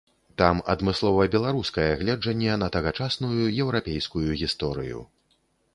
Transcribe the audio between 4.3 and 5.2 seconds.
гісторыю.